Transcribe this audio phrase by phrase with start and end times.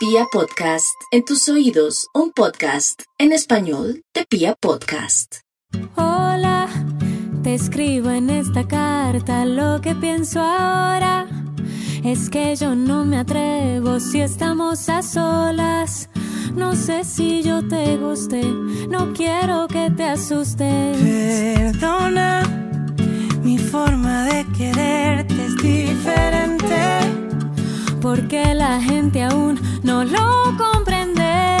[0.00, 5.40] Pia Podcast, en tus oídos, un podcast en español de Pia Podcast.
[5.94, 6.70] Hola,
[7.42, 11.26] te escribo en esta carta lo que pienso ahora.
[12.02, 16.08] Es que yo no me atrevo si estamos a solas.
[16.56, 18.42] No sé si yo te guste,
[18.88, 20.96] no quiero que te asustes.
[20.96, 22.42] Perdona,
[23.42, 26.59] mi forma de quererte es diferente.
[28.00, 31.58] Porque la gente aún no lo comprende.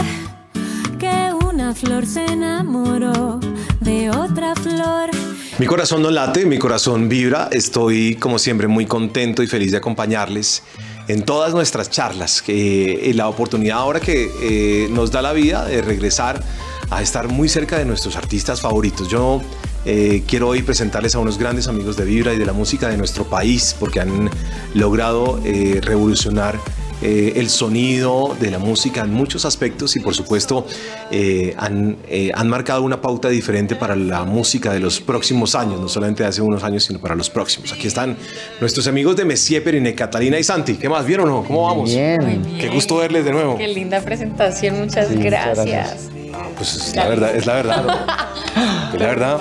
[0.98, 3.38] Que una flor se enamoró
[3.80, 5.10] de otra flor.
[5.58, 7.48] Mi corazón no late, mi corazón vibra.
[7.52, 10.62] Estoy, como siempre, muy contento y feliz de acompañarles
[11.08, 12.42] en todas nuestras charlas.
[12.48, 16.42] Eh, la oportunidad ahora que eh, nos da la vida de regresar
[16.90, 19.08] a estar muy cerca de nuestros artistas favoritos.
[19.08, 19.42] Yo
[19.84, 22.96] eh, quiero hoy presentarles a unos grandes amigos de Vibra y de la música de
[22.96, 24.30] nuestro país porque han
[24.74, 26.58] logrado eh, revolucionar
[27.02, 30.66] eh, el sonido de la música en muchos aspectos y por supuesto
[31.10, 35.80] eh, han, eh, han marcado una pauta diferente para la música de los próximos años,
[35.80, 37.72] no solamente de hace unos años, sino para los próximos.
[37.72, 38.18] Aquí están
[38.60, 40.74] nuestros amigos de Messier Perine, Catalina y Santi.
[40.74, 41.06] ¿Qué más?
[41.06, 41.44] ¿Vieron o no?
[41.44, 41.88] ¿Cómo vamos?
[41.88, 42.42] Bien.
[42.60, 43.56] Qué gusto verles de nuevo.
[43.56, 45.66] Qué linda presentación, muchas Sí, muchas gracias.
[45.66, 46.10] gracias.
[46.56, 47.84] Pues es la verdad, es la verdad.
[47.84, 48.29] ¿no?
[48.54, 49.34] La verdad.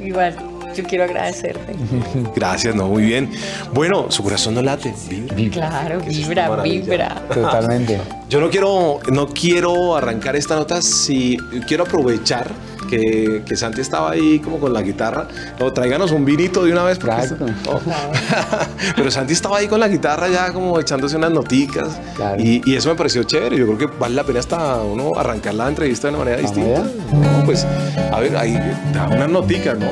[0.00, 0.36] Igual, igual,
[0.74, 1.74] yo quiero agradecerte.
[2.34, 3.30] Gracias, no, muy bien.
[3.72, 4.94] Bueno, su corazón no late.
[5.34, 5.68] vibra.
[5.68, 7.14] Claro, Que eso es vibra, vibra.
[7.32, 8.00] Totalmente.
[8.28, 12.50] Yo no quiero, no quiero arrancar esta nota si quiero aprovechar
[12.86, 15.28] que, que Santi estaba ahí como con la guitarra.
[15.58, 16.98] No, tráiganos un vinito de una vez.
[16.98, 17.46] porque Exacto.
[17.46, 17.92] esto- no.
[18.96, 21.98] Pero Santi estaba ahí con la guitarra ya como echándose unas noticas.
[22.16, 22.36] Claro.
[22.42, 23.56] Y, y eso me pareció chévere.
[23.56, 26.80] Yo creo que vale la pena hasta uno arrancar la entrevista de una manera distinta.
[26.80, 27.66] No, pues,
[28.12, 28.58] a ver, ahí
[28.94, 29.86] da unas noticas, ¿no?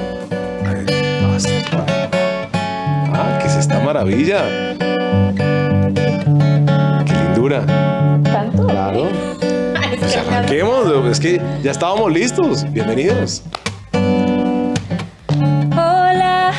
[0.67, 0.87] A ver,
[1.31, 1.51] basta.
[3.17, 4.43] Ah, ¿qué es esta maravilla?
[7.07, 7.65] Qué lindura.
[8.25, 8.67] ¿Tanto?
[8.67, 9.09] Claro.
[10.05, 12.71] Pues arranquemos, es que ya estábamos listos.
[12.71, 13.43] Bienvenidos.
[15.73, 16.53] Hola,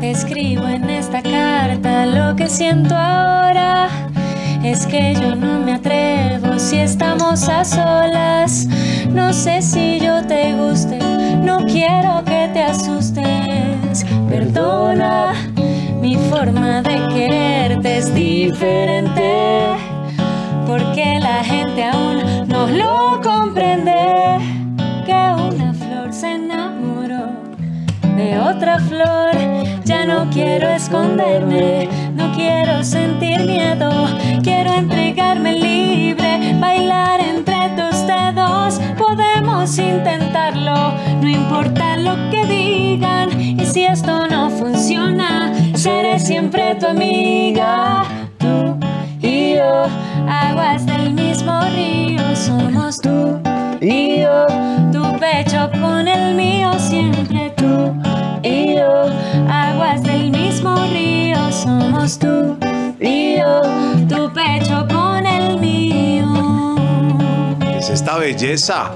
[0.00, 3.88] te escribo en esta carta lo que siento ahora.
[4.62, 8.68] Es que yo no me atrevo si estamos a solas.
[9.08, 10.98] No sé si yo te guste,
[11.38, 14.04] no quiero que te asustes.
[14.28, 15.32] Perdona,
[16.02, 19.54] mi forma de quererte es diferente.
[20.66, 22.33] Porque la gente aún
[22.66, 24.38] no lo comprende.
[25.04, 27.26] Que una flor se enamoró
[28.16, 29.32] de otra flor.
[29.84, 33.90] Ya no quiero esconderme, no quiero sentir miedo.
[34.42, 38.80] Quiero entregarme libre, bailar entre tus dedos.
[38.96, 43.40] Podemos intentarlo, no importa lo que digan.
[43.40, 48.04] Y si esto no funciona, seré siempre tu amiga.
[48.38, 48.78] Tú
[49.20, 49.86] y yo,
[50.28, 53.40] aguas del mismo río, somos tú
[53.80, 54.46] y yo.
[54.92, 57.94] Tu pecho con el mío, siempre tú
[58.42, 59.06] y yo.
[59.48, 62.56] Aguas del mismo río, somos tú
[63.00, 63.62] y yo.
[64.08, 66.76] Tu pecho con el mío.
[67.60, 68.90] ¿Qué es esta belleza?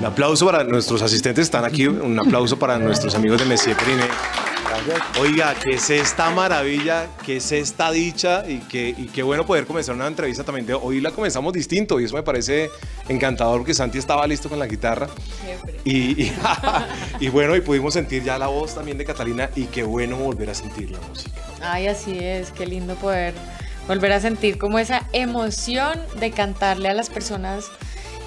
[0.00, 1.86] Un aplauso para nuestros asistentes, están aquí.
[1.86, 4.04] Un aplauso para nuestros amigos de Messier Prine.
[5.20, 7.06] Oiga, ¿qué es esta maravilla?
[7.24, 8.48] ¿Qué es esta dicha?
[8.48, 10.66] Y qué, y qué bueno poder comenzar una entrevista también.
[10.66, 12.70] De, hoy la comenzamos distinto y eso me parece
[13.08, 15.08] encantador porque Santi estaba listo con la guitarra.
[15.84, 16.36] Y, y,
[17.20, 20.50] y bueno, y pudimos sentir ya la voz también de Catalina y qué bueno volver
[20.50, 21.40] a sentir la música.
[21.62, 23.34] Ay, así es, qué lindo poder
[23.88, 27.66] volver a sentir como esa emoción de cantarle a las personas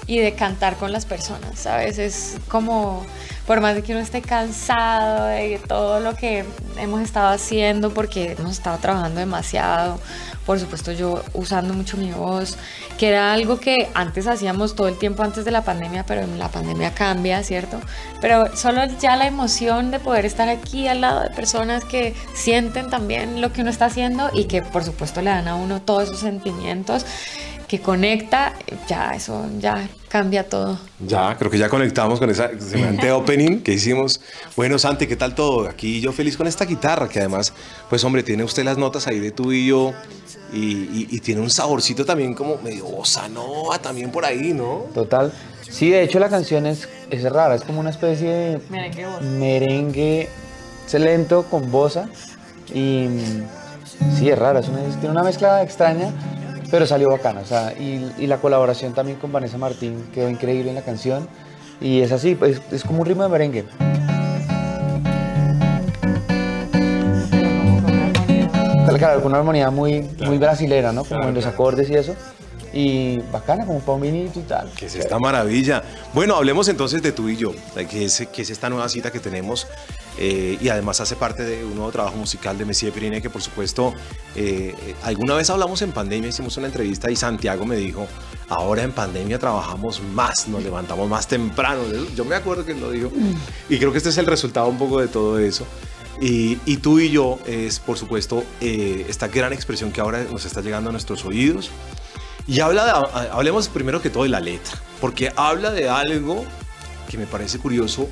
[0.06, 1.98] y de cantar con las personas, ¿sabes?
[1.98, 3.06] Es como,
[3.50, 6.44] por más de que uno esté cansado de todo lo que
[6.76, 9.98] hemos estado haciendo, porque hemos estado trabajando demasiado,
[10.46, 12.56] por supuesto yo usando mucho mi voz,
[12.96, 16.46] que era algo que antes hacíamos todo el tiempo antes de la pandemia, pero la
[16.46, 17.80] pandemia cambia, ¿cierto?
[18.20, 22.88] Pero solo ya la emoción de poder estar aquí al lado de personas que sienten
[22.88, 26.04] también lo que uno está haciendo y que por supuesto le dan a uno todos
[26.04, 27.04] esos sentimientos
[27.70, 28.54] que conecta,
[28.88, 30.76] ya eso ya cambia todo.
[31.06, 34.20] Ya, creo que ya conectamos con esa semejante opening que hicimos.
[34.56, 35.68] Bueno, Santi, ¿qué tal todo?
[35.68, 37.52] Aquí yo feliz con esta guitarra, que además,
[37.88, 39.92] pues hombre, tiene usted las notas ahí de tú y yo,
[40.52, 44.86] y, y- y tiene un saborcito también como medio bossa nova también por ahí, ¿no?
[44.92, 45.32] Total.
[45.62, 48.60] Sí, de hecho la canción es, es rara, es como una especie de
[49.38, 50.28] merengue
[50.88, 52.08] es lento con bossa
[52.74, 56.10] y mm, sí, es rara, es una, tiene una mezcla extraña,
[56.70, 57.40] pero salió bacana.
[57.40, 61.28] O sea, y, y la colaboración también con Vanessa Martín quedó increíble en la canción
[61.80, 62.38] y es así,
[62.70, 63.64] es como un ritmo de merengue.
[68.98, 71.04] Claro, con una armonía muy, muy brasilera, ¿no?
[71.04, 72.14] Como en los acordes y eso.
[72.72, 74.70] Y bacana, como para un vinito y tal.
[74.72, 75.82] Que es esta maravilla.
[76.12, 77.52] Bueno, hablemos entonces de tú y yo,
[77.88, 79.66] que es, que es esta nueva cita que tenemos
[80.18, 83.42] eh, y además hace parte de un nuevo trabajo musical de Messier Pirine, que por
[83.42, 83.94] supuesto,
[84.36, 88.06] eh, alguna vez hablamos en pandemia, hicimos una entrevista y Santiago me dijo,
[88.48, 91.82] ahora en pandemia trabajamos más, nos levantamos más temprano.
[92.14, 93.10] Yo me acuerdo que él lo dijo
[93.68, 95.66] y creo que este es el resultado un poco de todo eso.
[96.20, 100.44] Y, y tú y yo es, por supuesto, eh, esta gran expresión que ahora nos
[100.44, 101.70] está llegando a nuestros oídos.
[102.46, 106.44] Y habla de, hablemos primero que todo de la letra, porque habla de algo
[107.08, 108.08] que me parece curioso,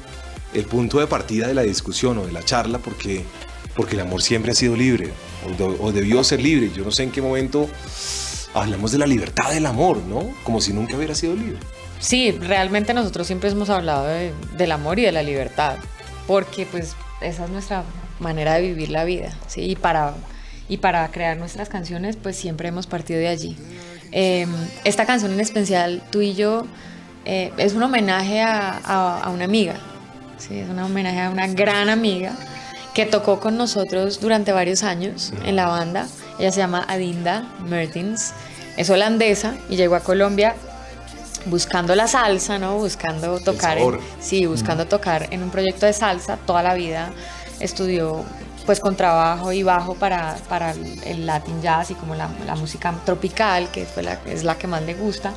[0.55, 3.25] el punto de partida de la discusión o de la charla, porque,
[3.77, 5.11] porque el amor siempre ha sido libre,
[5.47, 6.71] o, de- o debió ser libre.
[6.75, 7.69] Yo no sé en qué momento
[8.55, 10.29] hablamos de la libertad del amor, ¿no?
[10.45, 11.59] Como si nunca hubiera sido libre.
[12.01, 15.77] Sí, realmente nosotros siempre hemos hablado de- del amor y de la libertad,
[16.27, 17.83] porque pues esa es nuestra
[18.21, 19.63] manera de vivir la vida, ¿sí?
[19.63, 20.15] Y para,
[20.69, 23.57] y para crear nuestras canciones, pues siempre hemos partido de allí.
[24.13, 24.47] Eh,
[24.85, 26.65] esta canción en especial, tú y yo,
[27.25, 29.75] eh, es un homenaje a, a- a una amiga,
[30.39, 30.59] ¿sí?
[30.61, 32.33] Es un homenaje a una gran amiga
[32.95, 36.07] que tocó con nosotros durante varios años en la banda.
[36.39, 38.33] Ella se llama Adinda Mertins,
[38.77, 40.55] es holandesa y llegó a Colombia
[41.47, 42.77] buscando la salsa, ¿no?
[42.77, 46.37] Buscando tocar, en, sí, buscando tocar en un proyecto de salsa.
[46.37, 47.11] Toda la vida
[47.61, 48.25] estudió
[48.67, 52.55] pues con trabajo y bajo para, para el, el Latin Jazz y como la, la
[52.55, 55.33] música tropical, que fue la, es la que más le gusta.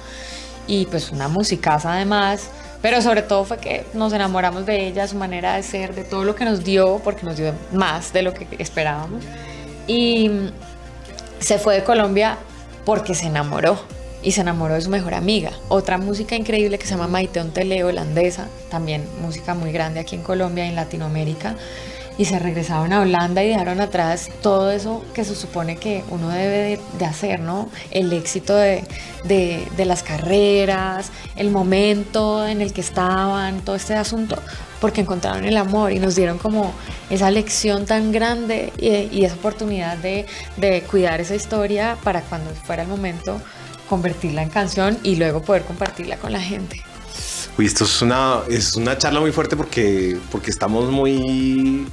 [0.67, 2.49] Y pues una musicaza además.
[2.81, 6.23] Pero sobre todo fue que nos enamoramos de ella, su manera de ser, de todo
[6.23, 9.23] lo que nos dio, porque nos dio más de lo que esperábamos.
[9.87, 10.31] Y
[11.39, 12.37] se fue de Colombia
[12.85, 13.79] porque se enamoró
[14.23, 15.51] y se enamoró de su mejor amiga.
[15.67, 20.23] Otra música increíble que se llama Maite Ontele, holandesa, también música muy grande aquí en
[20.23, 21.55] Colombia y en Latinoamérica.
[22.17, 26.29] Y se regresaron a Holanda y dejaron atrás todo eso que se supone que uno
[26.29, 27.69] debe de, hacer, ¿no?
[27.89, 28.83] El éxito de,
[29.23, 34.37] de- de las carreras, el momento en el que estaban, todo este asunto,
[34.79, 36.73] porque encontraron el amor y nos dieron como
[37.09, 40.25] esa lección tan grande y, y esa oportunidad de,
[40.57, 43.41] de cuidar esa historia para cuando fuera el momento
[43.87, 46.81] convertirla en canción y luego poder compartirla con la gente.
[47.57, 51.85] Uy, esto es una, es una charla muy fuerte porque, porque estamos muy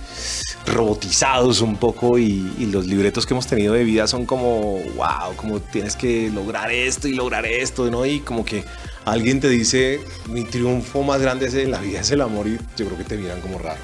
[0.67, 5.61] robotizados un poco y, los libretos que hemos tenido de vida son como, wow, como
[5.61, 8.05] tienes que lograr esto y lograr esto, ¿no?
[8.07, 8.65] Y como que
[9.05, 12.59] alguien te dice, mi triunfo más grande es en la vida es el amor y
[12.77, 13.81] yo creo que te miran como raro.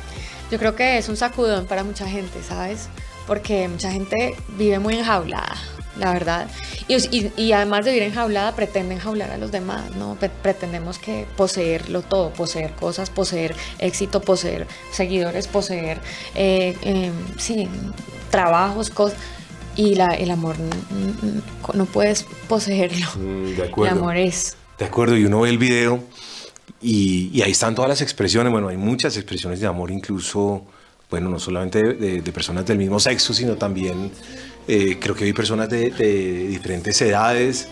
[0.51, 2.89] Yo creo que es un sacudón para mucha gente, ¿sabes?
[3.27, 5.57] Porque mucha gente vive muy enjaulada,
[5.99, 6.49] la verdad.
[6.89, 10.15] Y, y- y además de vivir enjaulada, pretende enjaular a los demás, ¿no?
[10.17, 16.01] Pre- pretendemos que poseerlo todo, poseer cosas, poseer éxito, poseer seguidores, poseer,
[16.35, 17.69] eh, eh, sí,
[18.31, 19.19] trabajos, cosas.
[19.77, 20.57] Y la- el amor
[21.75, 23.07] no puedes poseerlo.
[23.17, 23.97] Mm, de El acuerdo.
[24.01, 26.01] amor es De acuerdo, y uno ve el video
[26.83, 28.53] y, y ahí están todas las expresiones.
[28.53, 30.65] Bueno, hay muchas expresiones de amor, incluso,
[31.11, 34.11] bueno, no solamente de, de- de personas del mismo sexo, sino también
[34.69, 37.69] eh, creo que hay personas de, de diferentes edades,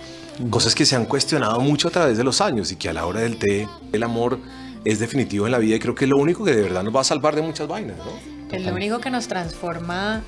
[0.50, 3.06] cosas que se han cuestionado mucho a través de los años y que a la
[3.06, 4.39] hora del té, el amor
[4.85, 6.94] es definitivo en la vida y creo que es lo único que de verdad nos
[6.94, 8.33] va a salvar de muchas vainas, ¿no?
[8.55, 10.23] Es lo único que nos transforma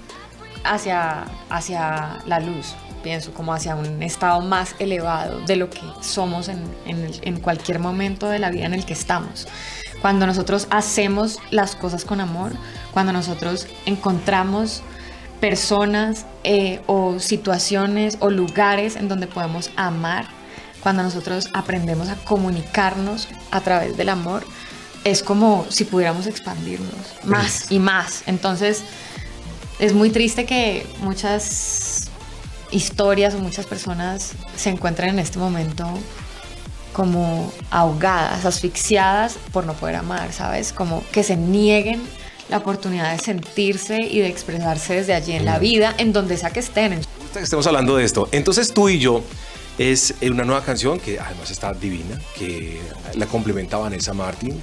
[0.65, 6.49] hacia, hacia la luz, pienso, como hacia un estado más elevado de lo que somos
[6.49, 9.47] en, en en cualquier momento de la vida en el que estamos.
[10.01, 12.53] Cuando nosotros hacemos las cosas con amor,
[12.93, 14.83] cuando nosotros encontramos
[15.41, 20.27] personas eh, o situaciones o lugares en donde podemos amar,
[20.81, 24.45] cuando nosotros aprendemos a comunicarnos a través del amor,
[25.05, 28.23] es como si pudiéramos expandirnos más y más.
[28.27, 28.83] Entonces,
[29.79, 32.11] es muy triste que muchas
[32.71, 35.87] historias o muchas personas se encuentren en este momento
[36.93, 40.73] como ahogadas, asfixiadas por no poder amar, ¿sabes?
[40.73, 42.03] Como que se nieguen
[42.55, 46.51] la oportunidad de sentirse y de expresarse desde allí en la vida, en donde sea
[46.51, 46.93] que estén.
[46.93, 48.29] en gusta que estemos hablando de esto.
[48.31, 49.25] Entonces tú y yo
[49.77, 52.81] es eh, una nueva canción que además está divina, que
[53.17, 54.63] la complementa Vanessa Martin,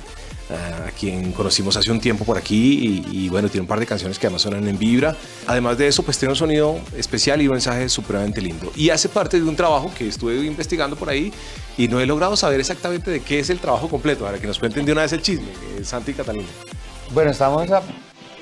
[0.52, 3.86] a quien conocimos hace un tiempo por aquí y, y bueno, tiene un par de
[3.86, 5.16] canciones que además suenan en vibra.
[5.48, 8.72] Además de eso, pues tiene un sonido especial y un mensaje supremamente lindo.
[8.76, 11.34] Y hace parte de un trabajo que estuve investigando por ahí
[11.78, 14.60] y no he logrado saber exactamente de qué es el trabajo completo, para que nos
[14.60, 15.48] cuenten de una vez el chisme,
[15.84, 16.48] Santi y Catalina.
[17.14, 17.82] Bueno, estamos a-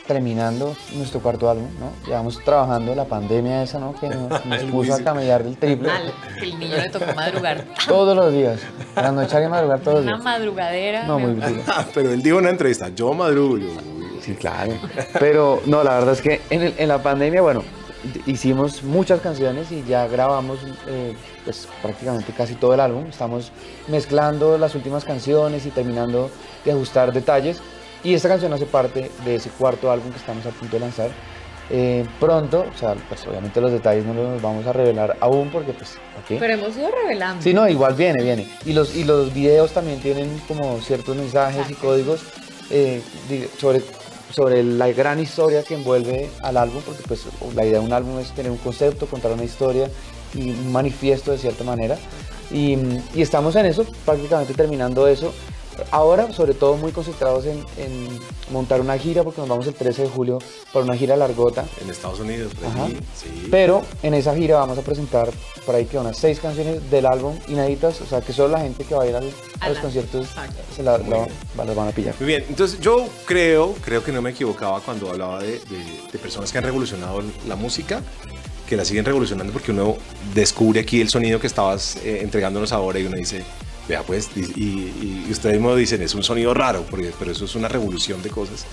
[0.07, 1.91] terminando nuestro cuarto álbum, ¿no?
[2.07, 3.93] Llevamos trabajando la pandemia esa, ¿no?
[3.93, 7.65] Que nos, nos puso a camellar del triple Al que el niño le tocó madrugar.
[7.87, 8.59] todos los días.
[8.95, 10.23] Trasnochar y madrugar todos los Una días.
[10.23, 11.03] madrugadera.
[11.03, 11.61] No, muy me- duro.
[11.93, 13.57] Pero él dijo en una entrevista, yo madrugo.
[13.57, 13.67] Yo,
[14.21, 14.73] Sí, claro.
[15.19, 17.63] Pero no, la verdad es que en, el- en la pandemia, bueno,
[18.25, 23.05] hicimos muchas canciones y ya grabamos eh, pues, prácticamente casi todo el álbum.
[23.07, 23.51] Estamos
[23.87, 26.29] mezclando las últimas canciones y terminando
[26.65, 27.59] de ajustar detalles.
[28.03, 31.09] Y esta canción hace parte de ese cuarto álbum que estamos a punto de lanzar.
[31.71, 35.71] Eh, pronto, o sea, pues obviamente los detalles no los vamos a revelar aún porque
[35.71, 36.39] pues, ¿ok?
[36.39, 37.43] Pero hemos ido revelando.
[37.43, 38.47] Sí, no, igual viene, viene.
[38.65, 42.21] Y los, y los videos también tienen como ciertos mensajes y códigos
[42.71, 43.03] eh,
[43.59, 43.83] sobre,
[44.31, 48.17] sobre la gran historia que envuelve al álbum, porque pues la idea de un álbum
[48.17, 49.91] es tener un concepto, contar una historia
[50.33, 51.97] y un manifiesto de cierta manera.
[52.49, 52.77] Y,
[53.13, 55.31] y estamos en eso, prácticamente terminando eso.
[55.91, 58.07] Ahora, sobre todo, muy concentrados en, en
[58.51, 60.39] montar una gira, porque nos vamos el 13 de julio
[60.73, 61.65] para una gira largota.
[61.81, 62.85] En Estados Unidos, por Ajá.
[62.85, 63.47] allí, sí.
[63.51, 65.29] Pero en esa gira vamos a presentar
[65.65, 68.83] por ahí que unas seis canciones del álbum inéditas, o sea que solo la gente
[68.83, 70.55] que va a ir al- a, A los conciertos Exacto.
[70.75, 72.15] se la, las van a pillar.
[72.19, 76.19] Muy bien, entonces yo creo, creo que no me equivocaba cuando hablaba de, de- de
[76.19, 78.01] personas que han revolucionado la música,
[78.67, 79.95] que la siguen revolucionando porque uno
[80.33, 83.43] descubre aquí el sonido que estabas eh, entregándonos ahora y uno dice,
[83.89, 87.43] vea pues, y, y- y ustedes mismos dicen, es un sonido raro, porque, pero eso
[87.43, 88.65] es una revolución de cosas.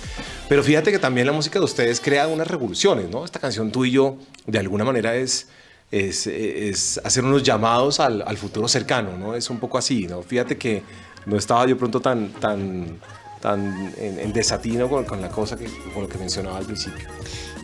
[0.49, 3.25] Pero fíjate que también la música de ustedes crea unas revoluciones, ¿no?
[3.25, 5.49] Esta canción tú y yo, de alguna manera es...
[5.93, 9.37] Es, es hacer unos llamados al, al futuro cercano, ¿no?
[9.37, 10.21] Es un poco así, ¿no?
[10.21, 10.83] Fíjate que
[11.27, 12.99] no estaba yo pronto tan, tan,
[13.41, 17.07] tan en, en desatino con, con la cosa que, con lo que mencionaba al principio.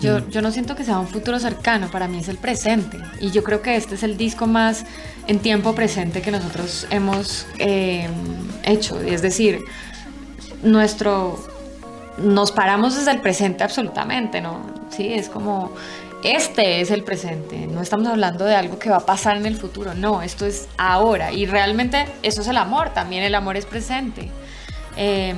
[0.02, 2.99] Yo, yo no siento que sea un futuro cercano, para mí es el presente.
[3.21, 4.85] Y yo creo que este es el disco más
[5.28, 8.09] en tiempo presente que nosotros hemos eh,
[8.64, 9.00] hecho.
[9.00, 9.64] Es decir,
[10.62, 11.38] nuestro.
[12.18, 14.66] Nos paramos desde el presente absolutamente, ¿no?
[14.90, 15.73] Sí, es como.
[16.25, 19.56] Este es el presente, no estamos hablando de algo que va a pasar en el
[19.56, 21.32] futuro, no, esto es ahora.
[21.32, 24.30] Y realmente eso es el amor, también el amor es presente.
[24.97, 25.35] Eh,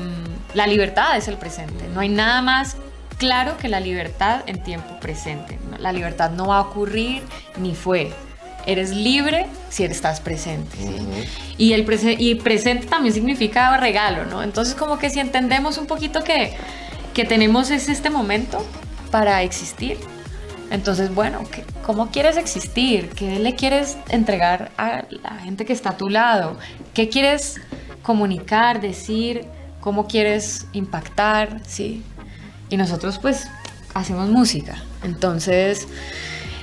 [0.52, 1.88] la libertad es el presente.
[1.88, 2.76] No hay nada más
[3.24, 5.58] claro que la libertad en tiempo presente.
[5.70, 5.78] ¿no?
[5.78, 7.22] La libertad no va a ocurrir
[7.56, 8.12] ni fue.
[8.66, 10.76] Eres libre si estás presente.
[10.76, 10.96] ¿sí?
[11.58, 14.42] y, el prese- y presente también significa regalo, ¿no?
[14.42, 16.52] Entonces como que si entendemos un poquito que,
[17.14, 18.64] que tenemos es este momento
[19.10, 19.98] para existir.
[20.70, 23.10] Entonces, bueno, ¿qué- ¿cómo quieres existir?
[23.10, 26.56] ¿Qué le quieres entregar a la gente que está a tu lado?
[26.94, 27.60] ¿Qué quieres
[28.02, 29.44] comunicar, decir?
[29.80, 31.60] ¿Cómo quieres impactar?
[31.66, 32.02] ¿Sí?
[32.74, 33.46] Y nosotros pues
[33.94, 34.82] hacemos música.
[35.04, 35.86] Entonces,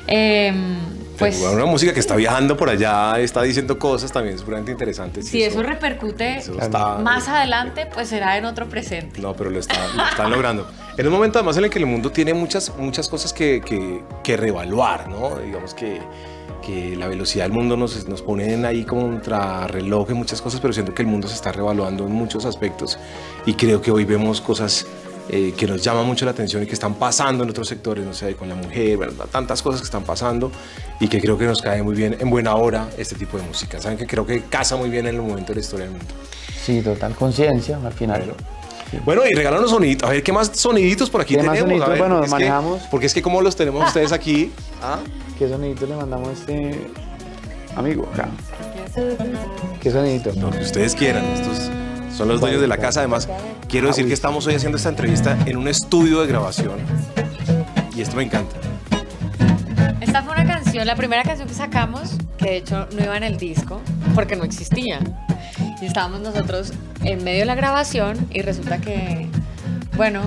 [0.07, 0.75] em,
[1.17, 1.37] pues...
[1.39, 5.29] Pero una música que está viajando por allá, está diciendo cosas también seguramente interesantes.
[5.29, 9.21] Si eso repercute eso está- más adelante, pues será en otro presente.
[9.21, 10.69] No, pero lo, está- lo están logrando.
[10.97, 14.03] En un momento además en el que el mundo tiene muchas, muchas cosas que, que,
[14.21, 15.37] que reevaluar, ¿no?
[15.39, 16.01] Digamos que,
[16.61, 20.73] que la velocidad del mundo nos, nos pone ahí contra reloj en muchas cosas, pero
[20.73, 22.99] siento que el mundo se está reevaluando en muchos aspectos
[23.45, 24.85] y creo que hoy vemos cosas
[25.29, 28.13] eh, que nos llaman mucho la atención y que están pasando en otros sectores, no
[28.13, 29.25] sé, con la mujer, ¿verdad?
[29.31, 30.51] tantas cosas que están pasando
[30.99, 33.79] y que creo que nos cae muy bien en buena hora este tipo de música.
[33.81, 36.13] Saben que creo que casa muy bien en el momento de la historia del mundo.
[36.63, 38.21] Sí, total conciencia al final.
[38.21, 38.61] Bueno.
[39.05, 40.09] Bueno, y regalan unos soniditos.
[40.09, 41.69] A ver, ¿qué más soniditos por aquí ¿Qué más tenemos?
[41.69, 41.87] soniditos?
[41.87, 42.81] A ver, Bueno, porque es que- manejamos.
[42.91, 44.51] porque es que como los tenemos ustedes aquí.
[44.83, 44.99] ¿ah?
[45.39, 46.87] ¿Qué sonidito le mandamos a este
[47.77, 48.27] amigo acá?
[49.79, 50.33] ¿Qué sonidito?
[50.39, 51.23] Lo que ustedes quieran.
[51.25, 51.71] Estos
[52.21, 52.99] son los dueños de la casa.
[52.99, 53.27] Además,
[53.67, 56.77] quiero decir que estamos hoy haciendo esta entrevista en un estudio de grabación.
[57.95, 58.55] Y esto me encanta.
[59.99, 63.23] Esta fue una canción, la primera canción que sacamos, que de hecho no iba en
[63.23, 63.81] el disco,
[64.13, 64.99] porque no existía.
[65.81, 66.73] Y estábamos nosotros
[67.03, 69.27] en medio de la grabación y resulta que,
[69.97, 70.21] bueno,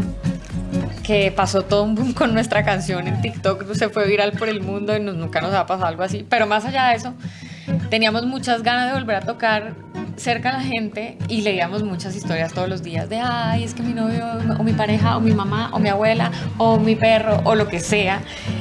[1.04, 4.62] que pasó todo un boom con nuestra canción en TikTok, se fue viral por el
[4.62, 6.26] mundo y nunca nos ha pasado algo así.
[6.28, 7.14] Pero más allá de eso,
[7.88, 9.76] teníamos muchas ganas de volver a tocar
[10.16, 13.82] cerca a la gente y leíamos muchas historias todos los días de, ay, es que
[13.82, 14.24] mi novio
[14.58, 17.80] o mi pareja o mi mamá o mi abuela o mi perro o lo que
[17.80, 18.20] sea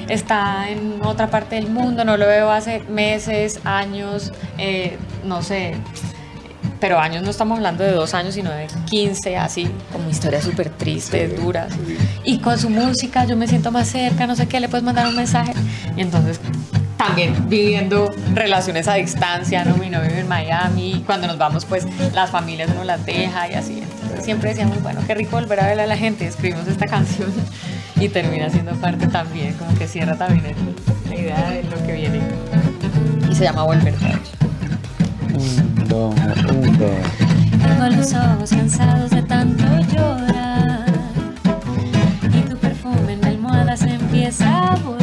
[0.09, 5.75] está en otra parte del mundo, no lo veo hace meses, años, eh, no sé,
[6.79, 10.69] pero años no estamos hablando de dos años, sino de 15, así, como historias súper
[10.69, 11.71] tristes, Sí, duras.
[11.71, 11.97] sí.
[12.25, 15.07] Y con su música yo me siento más cerca, no sé qué, le puedes mandar
[15.07, 15.53] un mensaje.
[15.95, 16.41] Y entonces
[17.05, 19.75] también viviendo relaciones a distancia, ¿no?
[19.77, 23.53] Mi novio vive en Miami, cuando nos vamos, pues las familias uno las deja y
[23.53, 23.79] así.
[23.79, 27.31] Entonces siempre decíamos, bueno, qué rico volver a ver a la gente, escribimos esta canción
[27.99, 30.55] y termina siendo parte también, como que cierra también
[31.09, 32.21] la idea de lo que viene.
[33.29, 33.93] Y se llama Volver.
[35.33, 36.15] Un, dos,
[36.51, 36.91] un, dos.
[37.63, 40.85] Tengo los ojos cansados de tanto llorar
[42.23, 45.02] y tu perfume en la almohada se empieza a borrar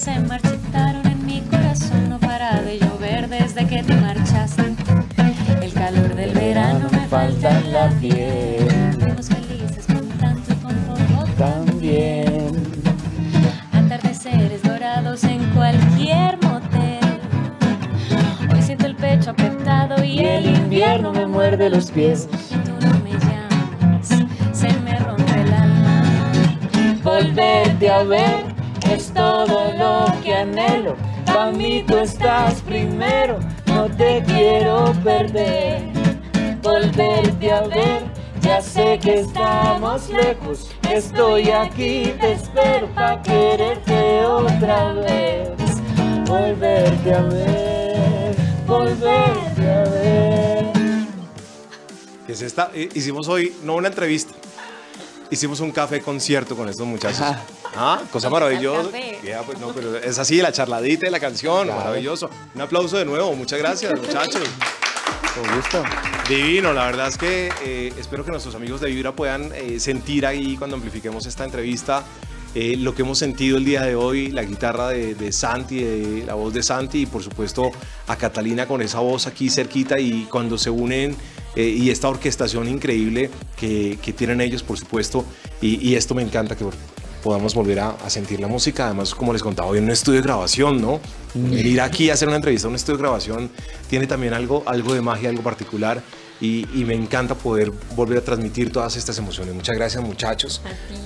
[0.00, 4.74] se marchitaron en mi corazón, no para de llover desde que te marchaste.
[5.60, 8.96] El calor del verano me falta en la piel.
[8.98, 12.62] Fuimos felices con tanto y con poco también.
[13.72, 17.20] Atardeceres dorados en cualquier motel.
[18.50, 22.26] Hoy siento el pecho apretado y, el invierno me muerde los pies.
[22.48, 24.08] tú no me llamas
[24.52, 26.02] se me rompe la alma
[27.02, 28.49] volverte a ver
[29.20, 30.96] todo lo que anhelo.
[31.26, 35.82] Pa' mí tú estás primero, no te quiero perder.
[36.62, 38.02] Volverte a ver,
[38.40, 40.70] ya sé que estamos lejos.
[40.90, 45.50] Estoy aquí, te espero pa' quererte otra vez.
[46.26, 48.36] Volverte a ver,
[48.66, 50.72] volverte a ver.
[52.26, 52.70] Que es esta?
[52.72, 54.32] Eh, Hicimos hoy, no una entrevista,
[55.30, 57.24] hicimos un café concierto con estos muchachos.
[57.76, 58.90] Ah, cosa maravillosa.
[59.24, 62.30] Ya, pues no, pero es así, la charladita de la canción, maravilloso.
[62.54, 64.42] Un aplauso de nuevo, muchas gracias, muchachos.
[65.34, 65.82] Con gusto.
[66.28, 70.26] Divino, la verdad es que eh, espero que nuestros amigos de Vibra puedan eh, sentir
[70.26, 72.04] ahí cuando amplifiquemos esta entrevista
[72.54, 76.24] eh, lo que hemos sentido el día de hoy, la guitarra de, de Santi, de,
[76.26, 77.70] la voz de Santi y por supuesto
[78.08, 81.16] a Catalina con esa voz aquí cerquita y cuando se unen
[81.56, 85.24] eh, y esta orquestación increíble que, que tienen ellos por supuesto
[85.60, 86.64] y, y esto me encanta que
[87.22, 90.20] podamos volver a, a sentir la música, además como les contaba hoy en un estudio
[90.20, 91.00] de grabación, ¿no?
[91.34, 93.50] Venir aquí a hacer una entrevista a un estudio de grabación
[93.90, 96.02] tiene también algo, algo de magia, algo particular
[96.40, 99.54] y, y me encanta poder volver a transmitir todas estas emociones.
[99.54, 100.62] Muchas gracias muchachas.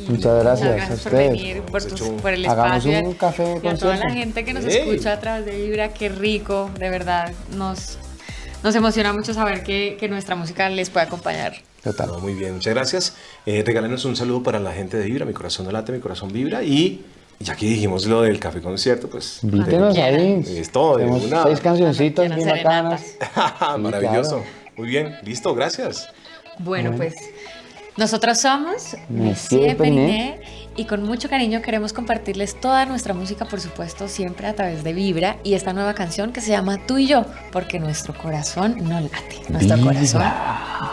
[0.06, 1.30] Muchas gracias a por ustedes.
[1.32, 3.08] venir, por, tus- por el Hagamos espacio.
[3.08, 6.08] un café y a toda la gente que nos escucha a través de Vibra, qué
[6.10, 7.32] rico, de verdad.
[7.56, 7.98] Nos,
[8.64, 11.52] nos emociona mucho saber que, que nuestra música les puede acompañar.
[11.82, 12.08] Total.
[12.08, 13.16] No, muy bien, muchas gracias.
[13.44, 16.32] Eh, regálenos un saludo para la gente de Vibra, mi corazón no late, mi corazón
[16.32, 16.64] vibra.
[16.64, 17.04] Y
[17.40, 20.42] ya que dijimos lo del café concierto, pues Invítenos ahí.
[20.42, 21.42] Listo, de Tenemos una.
[21.44, 23.02] seis cancioncitas bien bacanas.
[23.78, 24.38] maravilloso.
[24.38, 24.44] claro.
[24.78, 26.08] Muy bien, listo, gracias.
[26.58, 27.14] Bueno, pues
[27.98, 30.38] nosotros somos Monsieur Periné.
[30.40, 34.84] Periné y con mucho cariño queremos compartirles toda nuestra música, por supuesto, siempre a través
[34.84, 38.76] de Vibra y esta nueva canción que se llama Tú y yo, porque nuestro corazón
[38.82, 39.92] no late, nuestro Vibra.
[39.94, 40.22] corazón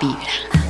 [0.02, 0.61] vibra.